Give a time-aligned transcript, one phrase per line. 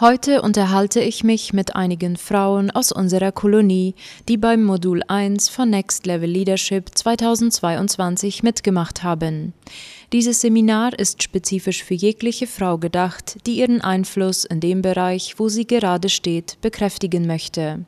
[0.00, 3.94] Heute unterhalte ich mich mit einigen Frauen aus unserer Kolonie,
[4.28, 9.52] die beim Modul 1 von Next Level Leadership 2022 mitgemacht haben.
[10.12, 15.48] Dieses Seminar ist spezifisch für jegliche Frau gedacht, die ihren Einfluss in dem Bereich, wo
[15.48, 17.84] sie gerade steht, bekräftigen möchte.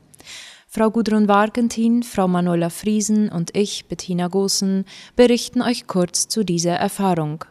[0.69, 4.85] Frau Gudrun Wargentin, Frau Manuela Friesen und ich, Bettina Gosen,
[5.17, 7.45] berichten euch kurz zu dieser Erfahrung.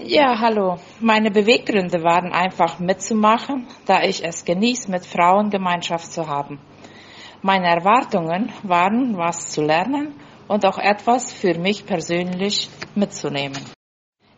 [0.00, 0.76] Ja, hallo.
[1.00, 6.60] Meine Beweggründe waren einfach mitzumachen, da ich es genieße, mit Frauen Gemeinschaft zu haben.
[7.42, 10.14] Meine Erwartungen waren, was zu lernen
[10.46, 13.58] und auch etwas für mich persönlich mitzunehmen.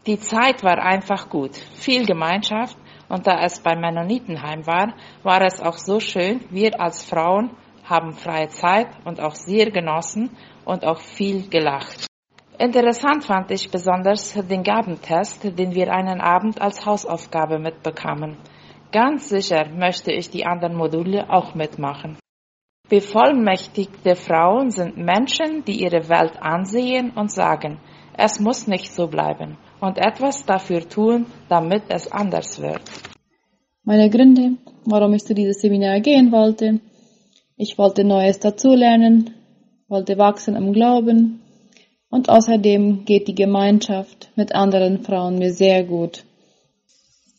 [0.06, 2.78] Die Zeit war einfach gut, viel Gemeinschaft
[3.10, 7.50] und da es beim Mennonitenheim war, war es auch so schön, wir als Frauen
[7.84, 10.30] haben freie Zeit und auch sehr genossen
[10.64, 12.09] und auch viel gelacht.
[12.60, 18.36] Interessant fand ich besonders den Gabentest, den wir einen Abend als Hausaufgabe mitbekamen.
[18.92, 22.18] Ganz sicher möchte ich die anderen Module auch mitmachen.
[22.90, 27.78] Bevollmächtigte Frauen sind Menschen, die ihre Welt ansehen und sagen,
[28.18, 32.82] es muss nicht so bleiben und etwas dafür tun, damit es anders wird.
[33.84, 36.80] Meine Gründe, warum ich zu diesem Seminar gehen wollte.
[37.56, 39.30] Ich wollte Neues dazulernen,
[39.88, 41.40] wollte wachsen im Glauben,
[42.10, 46.24] und außerdem geht die Gemeinschaft mit anderen Frauen mir sehr gut.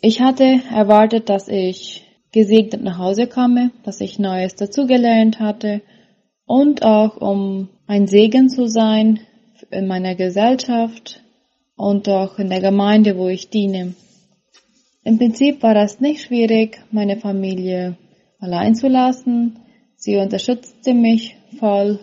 [0.02, 5.82] Ich hatte erwartet, dass ich gesegnet nach Hause komme, dass ich Neues dazugelernt hatte
[6.46, 9.20] und auch um ein Segen zu sein
[9.70, 11.22] in meiner Gesellschaft
[11.76, 13.94] und auch in der Gemeinde, wo ich diene.
[15.04, 17.98] Im Prinzip war das nicht schwierig, meine Familie
[18.40, 19.60] allein zu lassen.
[19.96, 22.00] Sie unterstützte mich voll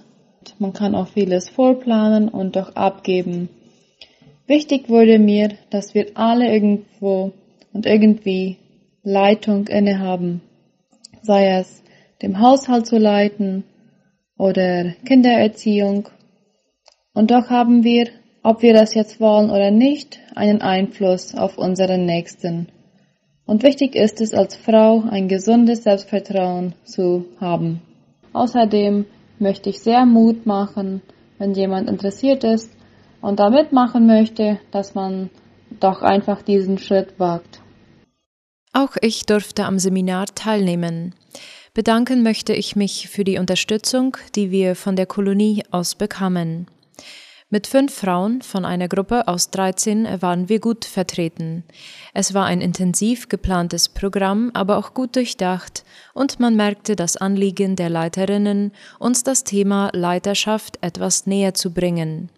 [0.59, 3.49] man kann auch vieles vorplanen und auch abgeben.
[4.47, 7.33] Wichtig wurde mir, dass wir alle irgendwo
[7.73, 8.57] und irgendwie
[9.03, 10.41] Leitung innehaben,
[11.23, 11.83] sei es
[12.23, 13.65] dem Haushalt zu leiten
[14.39, 16.09] oder Kindererziehung.
[17.13, 18.09] Und doch haben wir,
[18.43, 22.69] ob wir das jetzt wollen oder nicht, einen Einfluss auf unseren Nächsten.
[23.47, 27.81] Und wichtig ist es als Frau, ein gesundes Selbstvertrauen zu haben.
[28.33, 29.07] Außerdem
[29.41, 31.03] möchte ich sehr Mut machen,
[31.39, 32.71] wenn jemand interessiert ist
[33.21, 35.31] und da mitmachen möchte, dass man
[35.81, 37.61] doch einfach diesen Schritt wagt.
[38.73, 41.15] Auch ich durfte am Seminar teilnehmen.
[41.75, 46.67] Bedanken möchte ich mich für die Unterstützung, die wir von der Kolonie aus bekamen.
[47.51, 51.65] Mit fünf Frauen von einer Gruppe aus 13 waren wir gut vertreten.
[52.13, 55.83] Es war ein intensiv geplantes Programm, aber auch gut durchdacht,
[56.13, 62.29] und man merkte das Anliegen der Leiterinnen, uns das Thema Leiterschaft etwas näher zu bringen.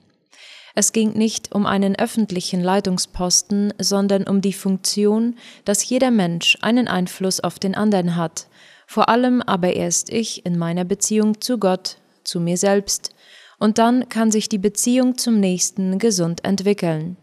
[0.76, 5.34] Es ging nicht um einen öffentlichen Leitungsposten, sondern um die Funktion,
[5.65, 8.47] dass jeder Mensch einen Einfluss auf den anderen hat,
[8.87, 13.12] vor allem aber erst ich in meiner Beziehung zu Gott, zu mir selbst,
[13.60, 17.16] und dann kann sich die Beziehung zum Nächsten gesund entwickeln.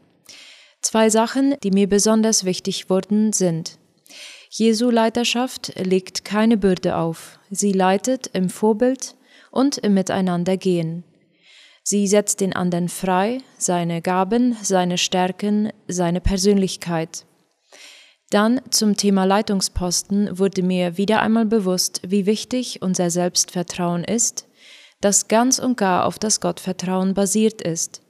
[0.82, 3.78] Zwei Sachen, die mir besonders wichtig wurden, sind
[4.50, 9.16] Jesu Leiterschaft legt keine Bürde auf, sie leitet im Vorbild
[9.52, 11.04] und im Miteinandergehen.
[11.84, 17.26] Sie setzt den anderen frei, seine Gaben, seine Stärken, seine Persönlichkeit.
[18.30, 24.47] Dann zum Thema Leitungsposten wurde mir wieder einmal bewusst, wie wichtig unser Selbstvertrauen ist,
[25.02, 28.02] das ganz und gar auf das Gottvertrauen basiert ist.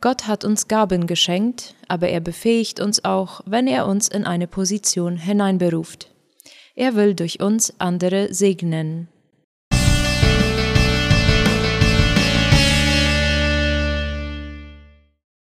[0.00, 4.46] Gott hat uns Gaben geschenkt, aber er befähigt uns auch, wenn er uns in eine
[4.46, 6.08] Position hineinberuft.
[6.74, 9.08] Er will durch uns andere segnen.